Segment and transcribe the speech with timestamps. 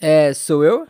[0.00, 0.86] É, sou eu?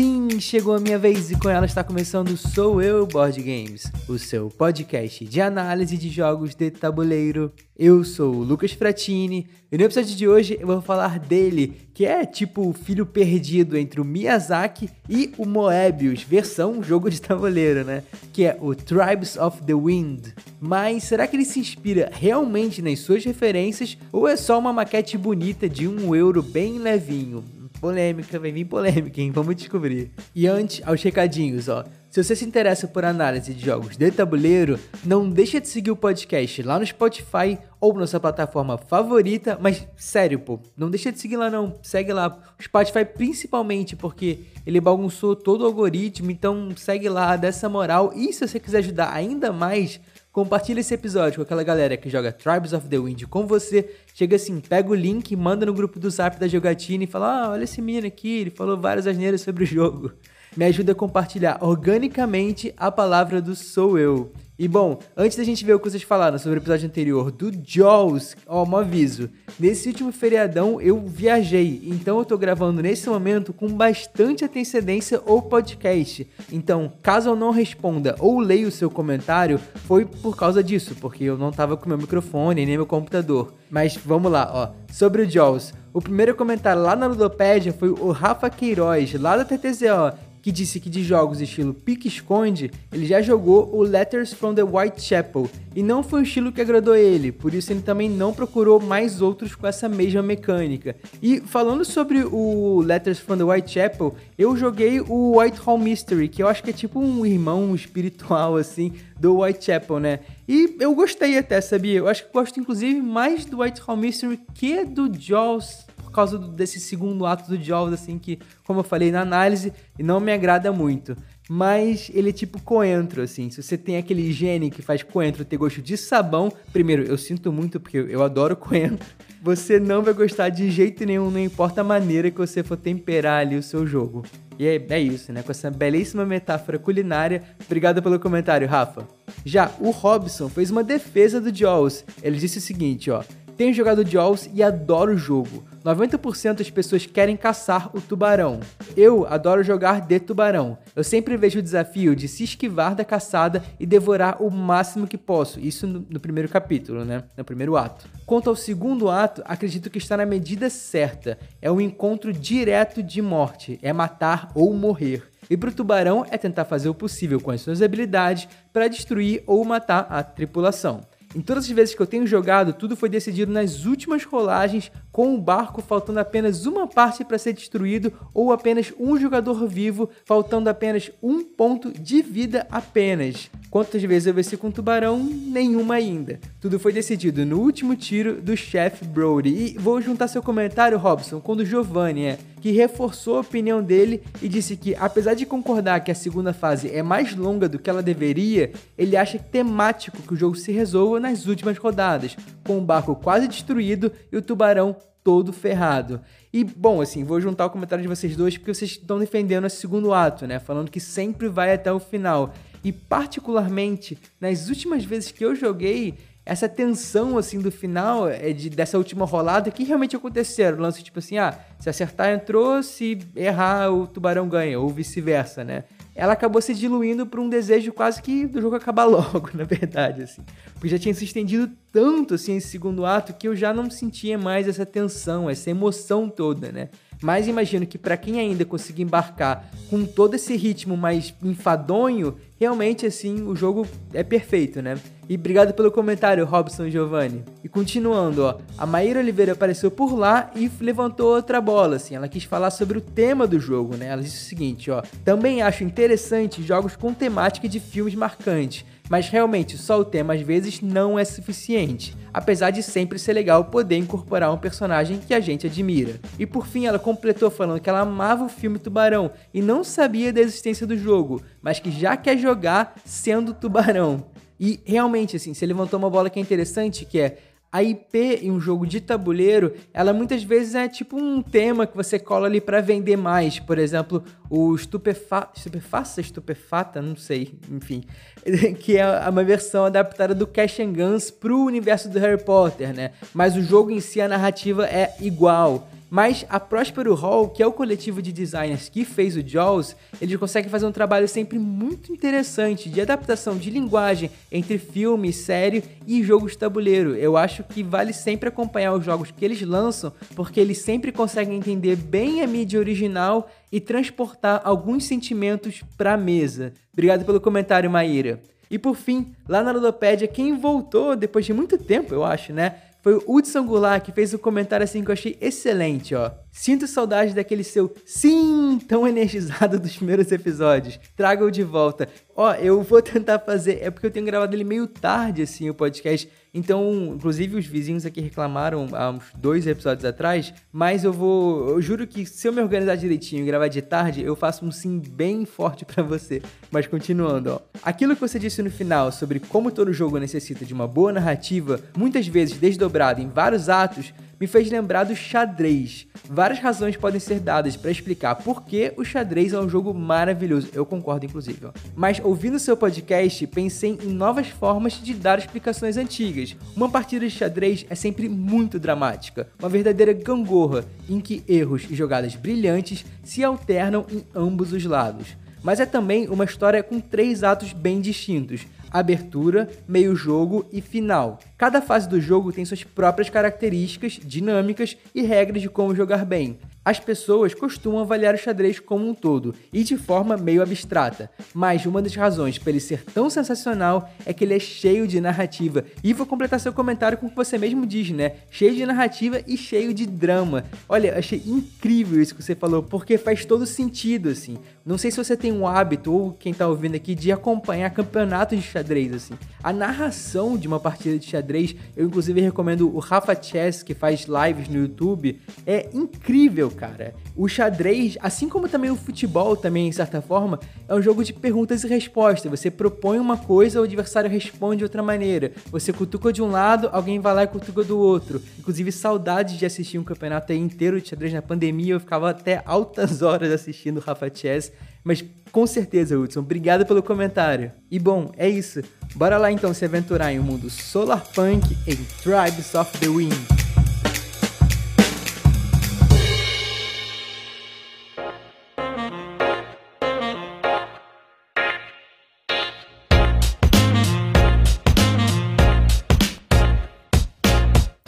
[0.00, 4.18] Sim, chegou a minha vez e com ela está começando Sou Eu Board Games, o
[4.18, 7.52] seu podcast de análise de jogos de tabuleiro.
[7.78, 12.06] Eu sou o Lucas Fratini e no episódio de hoje eu vou falar dele, que
[12.06, 17.84] é tipo o filho perdido entre o Miyazaki e o Moebius, versão jogo de tabuleiro,
[17.84, 18.02] né?
[18.32, 20.28] Que é o Tribes of the Wind.
[20.58, 25.18] Mas será que ele se inspira realmente nas suas referências ou é só uma maquete
[25.18, 27.59] bonita de um euro bem levinho?
[27.80, 29.30] Polêmica, vai vir polêmica, hein?
[29.30, 30.10] Vamos descobrir.
[30.34, 31.84] E antes, aos recadinhos, ó.
[32.10, 35.96] Se você se interessa por análise de jogos de tabuleiro, não deixa de seguir o
[35.96, 41.20] podcast lá no Spotify ou na sua plataforma favorita, mas sério, pô, não deixa de
[41.20, 42.36] seguir lá não, segue lá.
[42.58, 48.12] O Spotify principalmente porque ele bagunçou todo o algoritmo, então segue lá, dessa moral.
[48.14, 50.00] E se você quiser ajudar ainda mais,
[50.32, 53.90] Compartilha esse episódio com aquela galera que joga Tribes of the Wind com você.
[54.14, 57.50] Chega assim, pega o link, manda no grupo do Zap da jogatina e fala: Ah,
[57.50, 60.12] olha esse menino aqui, ele falou várias asneiras sobre o jogo.
[60.56, 64.32] Me ajuda a compartilhar organicamente a palavra do sou eu.
[64.58, 67.50] E bom, antes da gente ver o que vocês falaram sobre o episódio anterior do
[67.64, 69.30] Jaws, ó, um aviso.
[69.58, 75.40] Nesse último feriadão eu viajei, então eu tô gravando nesse momento com bastante antecedência o
[75.40, 76.28] podcast.
[76.52, 81.24] Então, caso eu não responda ou leia o seu comentário, foi por causa disso, porque
[81.24, 83.54] eu não tava com meu microfone nem meu computador.
[83.70, 84.92] Mas vamos lá, ó.
[84.92, 89.44] Sobre o Jaws, o primeiro comentário lá na Ludopédia foi o Rafa Queiroz, lá da
[89.44, 90.12] TTZO,
[90.50, 95.48] que disse que de jogos estilo pique-esconde, ele já jogou o Letters from the Whitechapel
[95.76, 99.22] e não foi um estilo que agradou ele, por isso ele também não procurou mais
[99.22, 100.96] outros com essa mesma mecânica.
[101.22, 106.48] E falando sobre o Letters from the Whitechapel, eu joguei o Whitehall Mystery, que eu
[106.48, 110.18] acho que é tipo um irmão espiritual assim do Whitechapel, né?
[110.48, 111.98] E eu gostei até, sabia?
[111.98, 116.80] Eu acho que gosto inclusive mais do Whitehall Mystery que do Jaws por causa desse
[116.80, 121.16] segundo ato do Jaws, assim, que, como eu falei na análise, não me agrada muito.
[121.48, 123.48] Mas ele é tipo coentro, assim.
[123.50, 127.52] Se você tem aquele gene que faz coentro ter gosto de sabão, primeiro, eu sinto
[127.52, 129.06] muito porque eu adoro coentro.
[129.42, 133.40] Você não vai gostar de jeito nenhum, não importa a maneira que você for temperar
[133.40, 134.22] ali o seu jogo.
[134.58, 135.42] E é, é isso, né?
[135.42, 137.42] Com essa belíssima metáfora culinária.
[137.64, 139.08] Obrigado pelo comentário, Rafa.
[139.42, 142.04] Já o Robson fez uma defesa do Jaws.
[142.22, 143.24] Ele disse o seguinte, ó.
[143.60, 145.62] Tenho jogado Jaws e adoro o jogo.
[145.84, 148.58] 90% das pessoas querem caçar o tubarão.
[148.96, 150.78] Eu adoro jogar de tubarão.
[150.96, 155.18] Eu sempre vejo o desafio de se esquivar da caçada e devorar o máximo que
[155.18, 155.60] posso.
[155.60, 157.22] Isso no, no primeiro capítulo, né?
[157.36, 158.08] No primeiro ato.
[158.24, 161.38] Quanto ao segundo ato, acredito que está na medida certa.
[161.60, 163.78] É um encontro direto de morte.
[163.82, 165.22] É matar ou morrer.
[165.50, 169.42] E para o tubarão é tentar fazer o possível com as suas habilidades para destruir
[169.46, 171.02] ou matar a tripulação.
[171.34, 175.34] Em todas as vezes que eu tenho jogado, tudo foi decidido nas últimas rolagens, com
[175.34, 180.70] o barco faltando apenas uma parte para ser destruído ou apenas um jogador vivo, faltando
[180.70, 183.50] apenas um ponto de vida apenas.
[183.70, 185.22] Quantas vezes eu venci com um tubarão?
[185.22, 186.40] Nenhuma ainda.
[186.58, 189.50] Tudo foi decidido no último tiro do chefe Brody.
[189.50, 193.80] E vou juntar seu comentário, Robson, com o do Giovanni, é, que reforçou a opinião
[193.80, 197.78] dele e disse que, apesar de concordar que a segunda fase é mais longa do
[197.78, 202.78] que ela deveria, ele acha temático que o jogo se resolva nas últimas rodadas, com
[202.78, 206.20] o barco quase destruído e o tubarão todo ferrado.
[206.52, 209.76] E, bom, assim, vou juntar o comentário de vocês dois porque vocês estão defendendo esse
[209.76, 210.58] segundo ato, né?
[210.58, 212.54] Falando que sempre vai até o final.
[212.82, 216.14] E particularmente, nas últimas vezes que eu joguei,
[216.44, 220.78] essa tensão assim do final é de, dessa última rolada que realmente aconteceram.
[220.78, 225.62] O lance tipo assim, ah, se acertar entrou, se errar o tubarão ganha, ou vice-versa,
[225.62, 225.84] né?
[226.20, 230.24] Ela acabou se diluindo para um desejo quase que do jogo acabar logo, na verdade,
[230.24, 230.42] assim.
[230.74, 234.36] Porque já tinha se estendido tanto assim esse segundo ato que eu já não sentia
[234.36, 236.90] mais essa tensão, essa emoção toda, né?
[237.22, 243.04] Mas imagino que para quem ainda conseguir embarcar com todo esse ritmo mais enfadonho, realmente
[243.04, 244.98] assim o jogo é perfeito, né?
[245.28, 247.44] E obrigado pelo comentário, Robson Giovanni.
[247.62, 252.16] E continuando, ó, a Maíra Oliveira apareceu por lá e levantou outra bola, assim.
[252.16, 254.06] Ela quis falar sobre o tema do jogo, né?
[254.06, 259.28] Ela disse o seguinte, ó: "Também acho interessante jogos com temática de filmes marcantes, mas
[259.28, 263.96] realmente só o tema às vezes não é suficiente apesar de sempre ser legal poder
[263.96, 266.20] incorporar um personagem que a gente admira.
[266.38, 270.32] E por fim, ela completou falando que ela amava o filme Tubarão e não sabia
[270.32, 274.24] da existência do jogo, mas que já quer jogar sendo Tubarão.
[274.58, 277.38] E realmente, assim, você levantou uma bola que é interessante, que é
[277.72, 281.96] a IP em um jogo de tabuleiro, ela muitas vezes é tipo um tema que
[281.96, 283.60] você cola ali para vender mais.
[283.60, 285.48] Por exemplo, o estupefa...
[285.54, 288.02] estupefaça, estupefata, não sei, enfim,
[288.80, 293.12] que é uma versão adaptada do Cash and Guns pro universo do Harry Potter, né?
[293.32, 295.88] Mas o jogo em si, a narrativa é igual.
[296.10, 300.36] Mas a Próspero Hall, que é o coletivo de designers que fez o Jaws, eles
[300.36, 306.20] conseguem fazer um trabalho sempre muito interessante de adaptação de linguagem entre filme, série e
[306.24, 307.14] jogos tabuleiro.
[307.14, 311.56] Eu acho que vale sempre acompanhar os jogos que eles lançam, porque eles sempre conseguem
[311.56, 316.72] entender bem a mídia original e transportar alguns sentimentos para a mesa.
[316.92, 318.40] Obrigado pelo comentário, Maíra.
[318.68, 322.76] E por fim, lá na Ludopédia, quem voltou depois de muito tempo, eu acho, né?
[323.02, 326.30] Foi o Hudson Goulart que fez um comentário assim que eu achei excelente, ó.
[326.52, 331.00] Sinto saudade daquele seu sim tão energizado dos primeiros episódios.
[331.16, 332.08] Traga-o de volta.
[332.36, 335.74] Ó, eu vou tentar fazer, é porque eu tenho gravado ele meio tarde assim o
[335.74, 341.68] podcast, então, inclusive, os vizinhos aqui reclamaram há uns dois episódios atrás, mas eu vou.
[341.70, 344.72] Eu juro que se eu me organizar direitinho e gravar de tarde, eu faço um
[344.72, 346.42] sim bem forte para você.
[346.70, 347.60] Mas continuando, ó.
[347.82, 351.80] Aquilo que você disse no final sobre como todo jogo necessita de uma boa narrativa,
[351.96, 356.06] muitas vezes desdobrada em vários atos, me fez lembrar do xadrez.
[356.24, 360.70] Várias razões podem ser dadas para explicar por que o xadrez é um jogo maravilhoso.
[360.72, 361.68] Eu concordo, inclusive.
[361.94, 366.56] Mas ouvindo seu podcast, pensei em novas formas de dar explicações antigas.
[366.74, 371.94] Uma partida de xadrez é sempre muito dramática, uma verdadeira gangorra em que erros e
[371.94, 375.36] jogadas brilhantes se alternam em ambos os lados.
[375.62, 381.38] Mas é também uma história com três atos bem distintos abertura, meio jogo e final.
[381.56, 386.58] Cada fase do jogo tem suas próprias características, dinâmicas e regras de como jogar bem.
[386.82, 391.84] As pessoas costumam avaliar o xadrez como um todo e de forma meio abstrata, mas
[391.84, 395.84] uma das razões para ele ser tão sensacional é que ele é cheio de narrativa.
[396.02, 398.32] E vou completar seu comentário com o que você mesmo diz, né?
[398.50, 400.64] Cheio de narrativa e cheio de drama.
[400.88, 404.56] Olha, achei incrível isso que você falou, porque faz todo sentido, assim.
[404.84, 408.58] Não sei se você tem um hábito, ou quem tá ouvindo aqui, de acompanhar campeonatos
[408.58, 409.34] de xadrez, assim.
[409.62, 414.26] A narração de uma partida de xadrez, eu inclusive recomendo o Rafa Chess, que faz
[414.26, 417.14] lives no YouTube, é incrível, cara.
[417.36, 420.58] O xadrez, assim como também o futebol, também, em certa forma,
[420.88, 422.50] é um jogo de perguntas e respostas.
[422.50, 425.52] Você propõe uma coisa, o adversário responde de outra maneira.
[425.70, 428.42] Você cutuca de um lado, alguém vai lá e cutuca do outro.
[428.58, 431.94] Inclusive, saudades de assistir um campeonato inteiro de xadrez na pandemia.
[431.94, 437.02] Eu ficava até altas horas assistindo o Rafa Chess mas com certeza, Hudson, obrigado pelo
[437.02, 437.72] comentário.
[437.90, 438.82] E bom, é isso.
[439.14, 443.59] Bora lá então se aventurar em um mundo solar punk em Tribes of the Wind.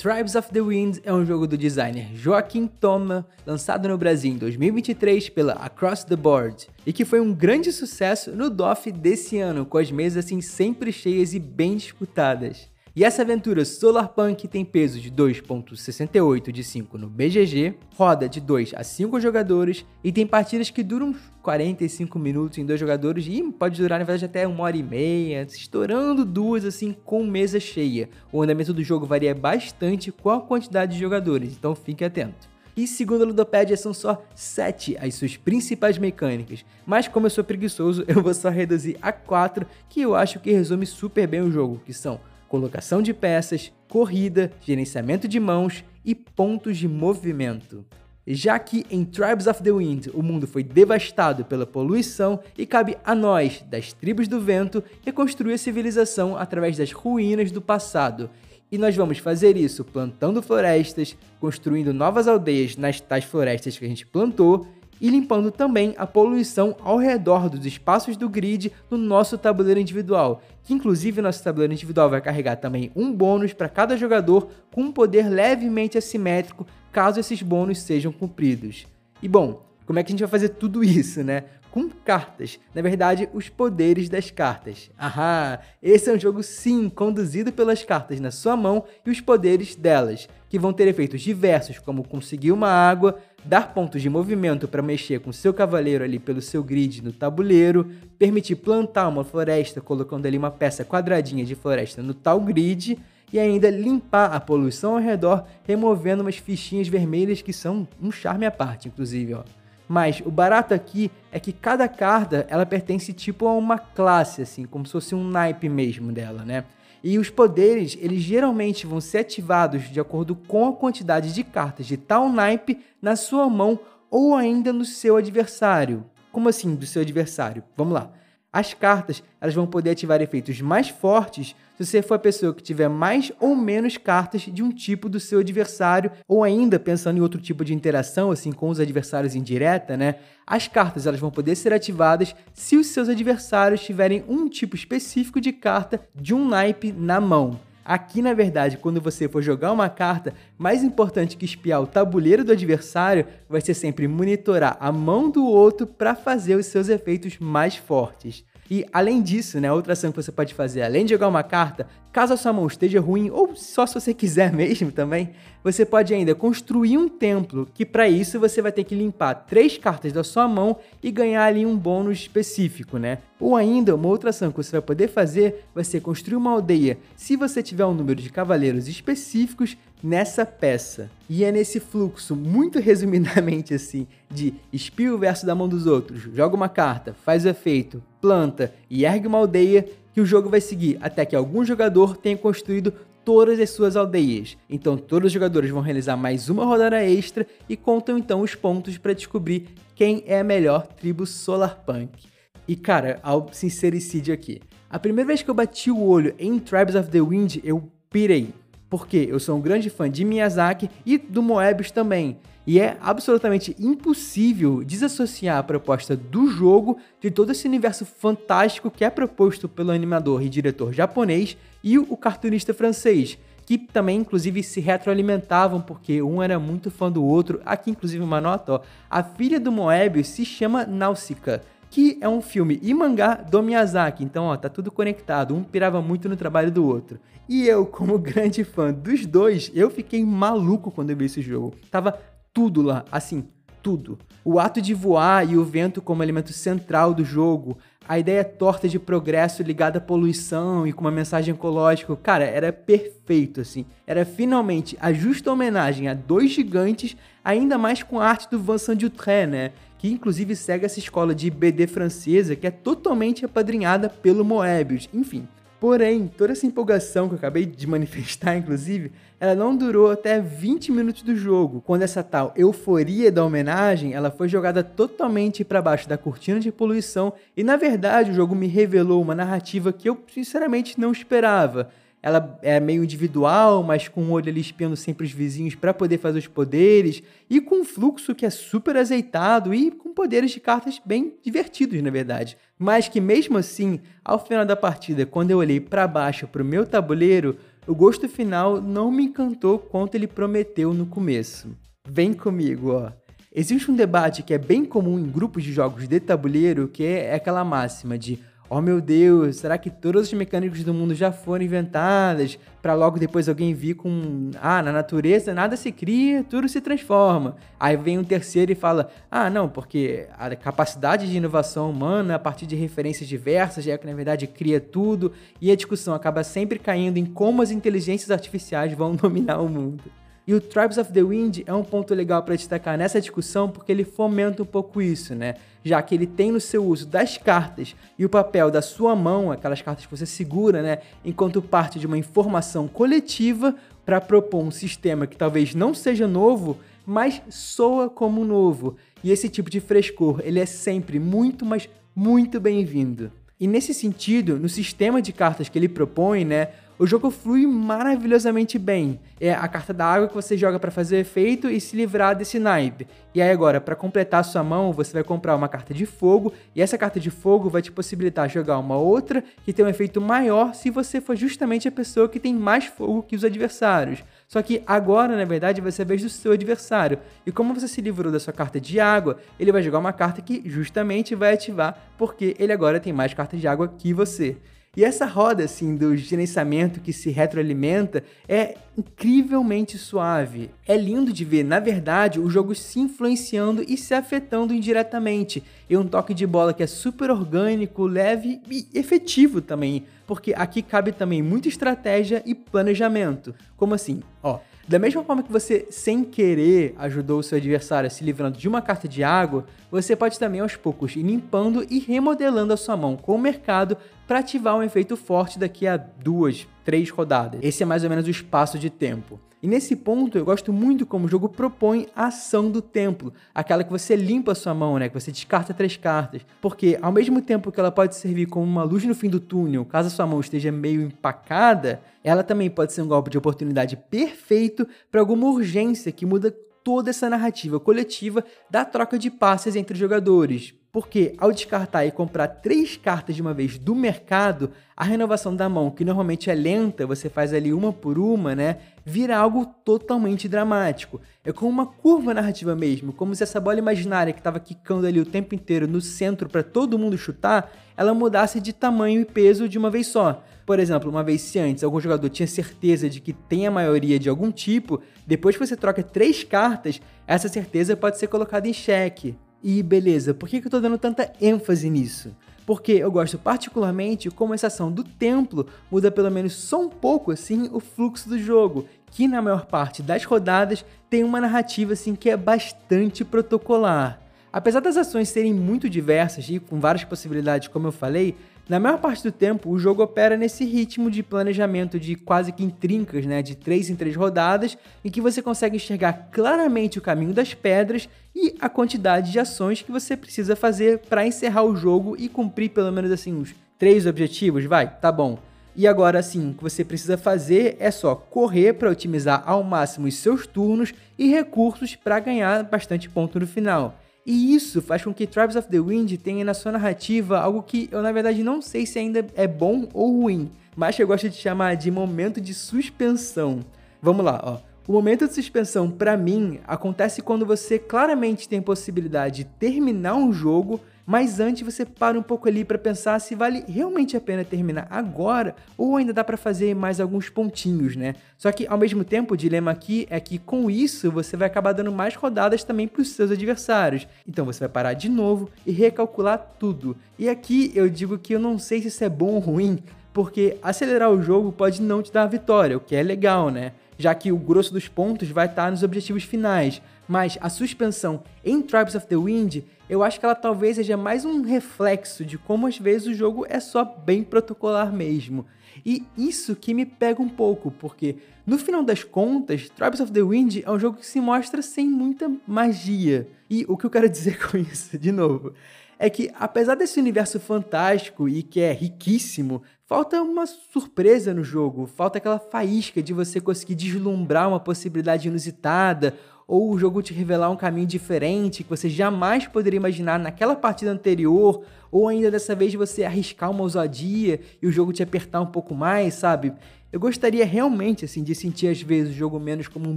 [0.03, 4.37] Tribes of the Wind é um jogo do designer Joaquim Toma, lançado no Brasil em
[4.37, 9.65] 2023 pela Across the Board, e que foi um grande sucesso no DOF desse ano,
[9.65, 12.69] com as mesas assim sempre cheias e bem disputadas.
[12.94, 18.75] E essa aventura Solarpunk tem peso de 2.68 de 5 no BGG, roda de 2
[18.77, 23.43] a 5 jogadores e tem partidas que duram uns 45 minutos em dois jogadores e
[23.50, 28.11] pode durar na verdade até uma hora e meia, estourando duas assim com mesa cheia.
[28.31, 32.53] O andamento do jogo varia bastante com a quantidade de jogadores, então fique atento.
[32.77, 36.65] E segundo a Ludopedia, são só 7 as suas principais mecânicas.
[36.87, 40.53] Mas como eu sou preguiçoso, eu vou só reduzir a 4 que eu acho que
[40.53, 42.21] resume super bem o jogo, que são
[42.53, 47.83] colocação de peças, corrida, gerenciamento de mãos e pontos de movimento.
[48.27, 52.99] Já que em Tribes of the Wind o mundo foi devastado pela poluição e cabe
[53.06, 58.29] a nós, das tribos do vento, reconstruir a civilização através das ruínas do passado.
[58.71, 63.89] E nós vamos fazer isso plantando florestas, construindo novas aldeias nas tais florestas que a
[63.89, 64.67] gente plantou
[65.03, 70.41] e limpando também a poluição ao redor dos espaços do grid no nosso tabuleiro individual,
[70.63, 74.93] que inclusive nosso tabuleiro individual vai carregar também um bônus para cada jogador com um
[74.93, 78.87] poder levemente assimétrico caso esses bônus sejam cumpridos.
[79.21, 81.44] E bom, como é que a gente vai fazer tudo isso, né?
[81.73, 82.61] Com cartas.
[82.75, 84.91] Na verdade, os poderes das cartas.
[84.97, 85.59] Ahá!
[85.82, 90.29] Esse é um jogo, sim, conduzido pelas cartas na sua mão e os poderes delas,
[90.51, 95.20] que vão ter efeitos diversos, como conseguir uma água, dar pontos de movimento para mexer
[95.20, 100.39] com seu cavaleiro ali pelo seu grid no tabuleiro, permitir plantar uma floresta colocando ali
[100.39, 102.99] uma peça quadradinha de floresta no tal grid
[103.32, 108.44] e ainda limpar a poluição ao redor, removendo umas fichinhas vermelhas que são um charme
[108.44, 109.43] à parte, inclusive, ó.
[109.89, 114.65] Mas o barato aqui é que cada carta ela pertence tipo a uma classe, assim,
[114.65, 116.65] como se fosse um naipe mesmo dela, né?
[117.03, 121.87] E os poderes, eles geralmente vão ser ativados de acordo com a quantidade de cartas
[121.87, 123.81] de tal naipe na sua mão
[124.11, 126.05] ou ainda no seu adversário.
[126.31, 127.65] Como assim, do seu adversário?
[127.77, 128.13] Vamos lá.
[128.53, 132.63] As cartas elas vão poder ativar efeitos mais fortes se você for a pessoa que
[132.63, 137.21] tiver mais ou menos cartas de um tipo do seu adversário, ou ainda pensando em
[137.21, 140.17] outro tipo de interação, assim com os adversários indireta, né?
[140.47, 145.41] As cartas elas vão poder ser ativadas se os seus adversários tiverem um tipo específico
[145.41, 147.59] de carta de um naipe na mão.
[147.84, 152.44] Aqui, na verdade, quando você for jogar uma carta, mais importante que espiar o tabuleiro
[152.44, 157.39] do adversário vai ser sempre monitorar a mão do outro para fazer os seus efeitos
[157.39, 158.44] mais fortes.
[158.74, 161.86] E além disso, né, outra ação que você pode fazer, além de jogar uma carta,
[162.10, 165.29] caso a sua mão esteja ruim, ou só se você quiser mesmo também,
[165.62, 169.76] você pode ainda construir um templo, que para isso você vai ter que limpar três
[169.76, 173.19] cartas da sua mão e ganhar ali um bônus específico, né?
[173.38, 176.96] Ou ainda, uma outra ação que você vai poder fazer vai ser construir uma aldeia,
[177.14, 181.11] se você tiver um número de cavaleiros específicos nessa peça.
[181.29, 186.56] E é nesse fluxo, muito resumidamente assim, de espio verso da mão dos outros, joga
[186.56, 190.99] uma carta, faz o efeito, planta e ergue uma aldeia, que o jogo vai seguir
[191.01, 192.93] até que algum jogador tenha construído
[193.25, 194.56] todas as suas aldeias.
[194.69, 198.99] Então todos os jogadores vão realizar mais uma rodada extra e contam então os pontos
[198.99, 202.27] para descobrir quem é a melhor tribo Solarpunk.
[202.67, 204.61] E cara, ao sincericídio aqui.
[204.91, 208.53] A primeira vez que eu bati o olho em Tribes of the Wind, eu pirei.
[208.93, 212.37] Porque eu sou um grande fã de Miyazaki e do Moebius também.
[212.67, 219.03] E é absolutamente impossível desassociar a proposta do jogo de todo esse universo fantástico que
[219.03, 224.79] é proposto pelo animador e diretor japonês e o cartunista francês, que também inclusive se
[224.79, 227.63] retroalimentavam porque um era muito fã do outro.
[227.65, 232.41] Aqui inclusive uma nota, ó, a filha do Moebius se chama Nausicaa, que é um
[232.41, 234.25] filme e mangá do Miyazaki.
[234.25, 237.20] Então, ó, tá tudo conectado, um pirava muito no trabalho do outro.
[237.46, 241.75] E eu, como grande fã dos dois, eu fiquei maluco quando eu vi esse jogo.
[241.91, 242.19] Tava
[242.51, 243.44] tudo lá, assim,
[243.82, 244.19] tudo.
[244.44, 248.89] O ato de voar e o vento como elemento central do jogo, a ideia torta
[248.89, 253.86] de progresso ligada à poluição e com uma mensagem ecológica, cara, era perfeito, assim.
[254.06, 258.98] Era finalmente a justa homenagem a dois gigantes, ainda mais com a arte do Vincent
[258.98, 259.72] Dutray, né?
[259.98, 265.08] Que inclusive segue essa escola de BD francesa que é totalmente apadrinhada pelo Moebius.
[265.15, 265.46] Enfim,
[265.82, 269.10] Porém, toda essa empolgação que eu acabei de manifestar, inclusive,
[269.41, 274.31] ela não durou até 20 minutos do jogo, quando essa tal euforia da homenagem, ela
[274.31, 278.69] foi jogada totalmente para baixo da cortina de poluição e na verdade o jogo me
[278.69, 281.91] revelou uma narrativa que eu sinceramente não esperava
[282.22, 286.19] ela é meio individual, mas com o olho ali espiando sempre os vizinhos para poder
[286.19, 290.60] fazer os poderes, e com um fluxo que é super azeitado e com poderes de
[290.60, 292.56] cartas bem divertidos, na verdade.
[292.79, 296.64] Mas que mesmo assim, ao final da partida, quando eu olhei para baixo para o
[296.67, 301.76] meu tabuleiro, o gosto final não me encantou quanto ele prometeu no começo.
[302.08, 303.10] Vem comigo, ó.
[303.55, 307.34] Existe um debate que é bem comum em grupos de jogos de tabuleiro, que é
[307.34, 308.38] aquela máxima de
[308.74, 312.58] oh meu Deus, será que todas as mecânicas do mundo já foram inventadas?
[312.81, 317.55] Para logo depois alguém vir com, ah, na natureza nada se cria, tudo se transforma.
[317.79, 322.38] Aí vem um terceiro e fala, ah, não, porque a capacidade de inovação humana a
[322.38, 326.79] partir de referências diversas é que na verdade cria tudo, e a discussão acaba sempre
[326.79, 330.21] caindo em como as inteligências artificiais vão dominar o mundo.
[330.46, 333.93] E o Tribes of the Wind é um ponto legal para destacar nessa discussão porque
[333.93, 335.55] ele fomenta um pouco isso, né?
[335.84, 339.53] Já que ele tem no seu uso das cartas e o papel da sua mão,
[339.53, 344.70] aquelas cartas que você segura, né, enquanto parte de uma informação coletiva para propor um
[344.70, 348.96] sistema que talvez não seja novo, mas soa como novo.
[349.22, 353.31] E esse tipo de frescor, ele é sempre muito, mas muito bem-vindo.
[353.58, 356.69] E nesse sentido, no sistema de cartas que ele propõe, né,
[357.03, 359.19] o jogo flui maravilhosamente bem.
[359.41, 362.61] É a carta da água que você joga para fazer efeito e se livrar desse
[362.61, 363.09] naipe.
[363.35, 366.81] E aí agora, para completar sua mão, você vai comprar uma carta de fogo, e
[366.81, 370.75] essa carta de fogo vai te possibilitar jogar uma outra que tem um efeito maior
[370.75, 374.23] se você for justamente a pessoa que tem mais fogo que os adversários.
[374.47, 377.19] Só que agora, na verdade, vai ser a vez do seu adversário.
[377.44, 380.41] E como você se livrou da sua carta de água, ele vai jogar uma carta
[380.41, 384.56] que justamente vai ativar, porque ele agora tem mais cartas de água que você.
[384.94, 390.70] E essa roda assim do gerenciamento que se retroalimenta é incrivelmente suave.
[390.87, 395.65] É lindo de ver, na verdade, o jogo se influenciando e se afetando indiretamente.
[395.89, 400.82] E um toque de bola que é super orgânico, leve e efetivo também, porque aqui
[400.82, 403.55] cabe também muita estratégia e planejamento.
[403.79, 404.22] Como assim?
[404.43, 408.69] Ó, da mesma forma que você, sem querer, ajudou o seu adversário se livrando de
[408.69, 412.96] uma carta de água, você pode também aos poucos ir limpando e remodelando a sua
[412.96, 413.96] mão com o mercado
[414.27, 417.60] para ativar um efeito forte daqui a duas, três rodadas.
[417.62, 419.39] Esse é mais ou menos o espaço de tempo.
[419.63, 423.85] E nesse ponto eu gosto muito como o jogo propõe a ação do templo, aquela
[423.85, 427.41] que você limpa a sua mão, né, que você descarta três cartas, porque ao mesmo
[427.41, 430.27] tempo que ela pode servir como uma luz no fim do túnel, caso a sua
[430.27, 435.47] mão esteja meio empacada, ela também pode ser um golpe de oportunidade perfeito para alguma
[435.49, 436.53] urgência que muda
[436.84, 440.74] toda essa narrativa coletiva da troca de passes entre os jogadores.
[440.93, 445.67] Porque ao descartar e comprar três cartas de uma vez do mercado, a renovação da
[445.67, 448.77] mão, que normalmente é lenta, você faz ali uma por uma, né?
[449.03, 451.19] Vira algo totalmente dramático.
[451.43, 455.19] É como uma curva narrativa mesmo, como se essa bola imaginária que estava quicando ali
[455.19, 459.67] o tempo inteiro no centro para todo mundo chutar, ela mudasse de tamanho e peso
[459.67, 460.44] de uma vez só.
[460.65, 464.19] Por exemplo, uma vez se antes algum jogador tinha certeza de que tem a maioria
[464.19, 468.73] de algum tipo, depois que você troca três cartas, essa certeza pode ser colocada em
[468.73, 469.37] xeque.
[469.63, 472.35] E beleza, por que, eu tô dando tanta ênfase nisso?
[472.67, 477.33] Porque eu gosto particularmente como essa ação do templo muda pelo menos só um pouco
[477.33, 482.15] assim o fluxo do jogo, que na maior parte das rodadas tem uma narrativa assim
[482.15, 484.21] que é bastante protocolar.
[484.53, 488.37] Apesar das ações serem muito diversas e com várias possibilidades, como eu falei,
[488.69, 492.63] na maior parte do tempo, o jogo opera nesse ritmo de planejamento de quase que
[492.63, 497.03] em trincas, né, de 3 em 3 rodadas, em que você consegue enxergar claramente o
[497.03, 501.77] caminho das pedras e a quantidade de ações que você precisa fazer para encerrar o
[501.77, 505.39] jogo e cumprir pelo menos assim uns três objetivos, vai, tá bom.
[505.75, 510.07] E agora assim, o que você precisa fazer é só correr para otimizar ao máximo
[510.07, 513.99] os seus turnos e recursos para ganhar bastante ponto no final.
[514.24, 517.88] E isso faz com que Tribes of the Wind tenha na sua narrativa algo que
[517.90, 521.29] eu na verdade não sei se ainda é bom ou ruim, mas que eu gosto
[521.29, 523.61] de chamar de momento de suspensão.
[524.00, 524.72] Vamos lá, ó.
[524.87, 530.33] O momento de suspensão, para mim, acontece quando você claramente tem possibilidade de terminar um
[530.33, 534.44] jogo mas antes você para um pouco ali para pensar se vale realmente a pena
[534.44, 538.14] terminar agora ou ainda dá para fazer mais alguns pontinhos, né?
[538.38, 541.73] Só que ao mesmo tempo o dilema aqui é que com isso você vai acabar
[541.73, 544.07] dando mais rodadas também para os seus adversários.
[544.27, 546.97] Então você vai parar de novo e recalcular tudo.
[547.18, 549.79] E aqui eu digo que eu não sei se isso é bom ou ruim,
[550.12, 553.73] porque acelerar o jogo pode não te dar a vitória, o que é legal, né?
[553.99, 556.83] Já que o grosso dos pontos vai estar nos objetivos finais.
[557.12, 561.27] Mas a suspensão em Tribes of the Wind eu acho que ela talvez seja mais
[561.27, 565.44] um reflexo de como às vezes o jogo é só bem protocolar mesmo.
[565.85, 570.22] E isso que me pega um pouco, porque no final das contas, Tribes of the
[570.22, 573.29] Wind é um jogo que se mostra sem muita magia.
[573.51, 575.53] E o que eu quero dizer com isso, de novo,
[575.98, 581.87] é que apesar desse universo fantástico e que é riquíssimo, falta uma surpresa no jogo,
[581.87, 586.18] falta aquela faísca de você conseguir deslumbrar uma possibilidade inusitada
[586.52, 590.90] ou o jogo te revelar um caminho diferente que você jamais poderia imaginar naquela partida
[590.90, 595.46] anterior, ou ainda dessa vez você arriscar uma ousadia e o jogo te apertar um
[595.46, 596.52] pouco mais, sabe?
[596.92, 599.96] Eu gostaria realmente assim de sentir às vezes o jogo menos como um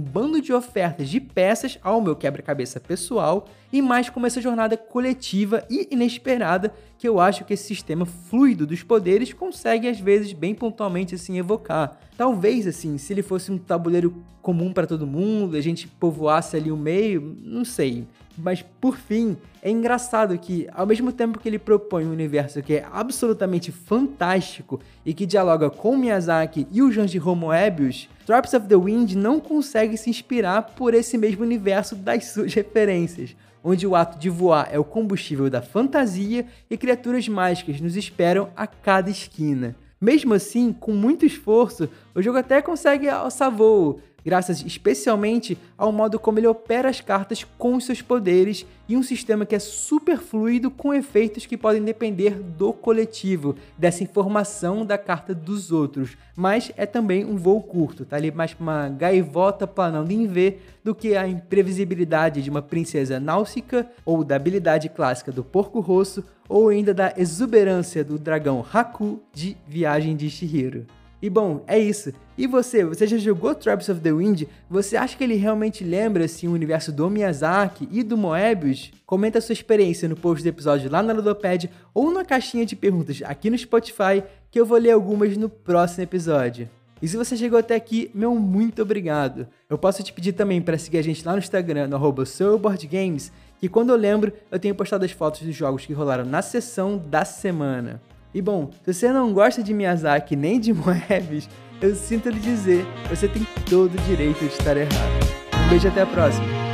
[0.00, 5.62] bando de ofertas de peças ao meu quebra-cabeça pessoal e mais como essa jornada coletiva
[5.68, 10.54] e inesperada que eu acho que esse sistema fluido dos poderes consegue às vezes bem
[10.54, 12.00] pontualmente assim evocar.
[12.16, 16.72] Talvez assim, se ele fosse um tabuleiro comum para todo mundo, a gente povoasse ali
[16.72, 18.06] o meio, não sei.
[18.38, 22.74] Mas por fim, é engraçado que, ao mesmo tempo que ele propõe um universo que
[22.74, 28.76] é absolutamente fantástico e que dialoga com Miyazaki e o Janjiro Moebius, Drops of the
[28.76, 34.18] Wind não consegue se inspirar por esse mesmo universo das suas referências, onde o ato
[34.18, 39.74] de voar é o combustível da fantasia e criaturas mágicas nos esperam a cada esquina.
[40.00, 46.18] Mesmo assim, com muito esforço, o jogo até consegue alçar voo, graças especialmente ao modo
[46.18, 50.70] como ele opera as cartas com seus poderes e um sistema que é super fluido
[50.70, 56.16] com efeitos que podem depender do coletivo, dessa informação da carta dos outros.
[56.34, 60.94] Mas é também um voo curto, tá ali mais uma gaivota planando em V do
[60.94, 66.70] que a imprevisibilidade de uma princesa náusica ou da habilidade clássica do porco rosso ou
[66.70, 70.86] ainda da exuberância do dragão Haku de Viagem de Shihiro.
[71.20, 72.12] E bom, é isso.
[72.36, 74.42] E você, você já jogou Tribes of the Wind?
[74.68, 78.92] Você acha que ele realmente lembra assim, o universo do Miyazaki e do Moebius?
[79.06, 83.22] Comenta sua experiência no post do episódio lá na Ludopad ou na caixinha de perguntas
[83.24, 86.68] aqui no Spotify, que eu vou ler algumas no próximo episódio.
[87.00, 89.46] E se você chegou até aqui, meu muito obrigado.
[89.68, 93.68] Eu posso te pedir também para seguir a gente lá no Instagram, no SoulBoardGames, que
[93.68, 97.24] quando eu lembro, eu tenho postado as fotos dos jogos que rolaram na sessão da
[97.24, 98.00] semana.
[98.36, 101.48] E bom, se você não gosta de Miyazaki nem de Moebius,
[101.80, 105.26] eu sinto lhe dizer, você tem todo o direito de estar errado.
[105.64, 106.65] Um beijo até a próxima.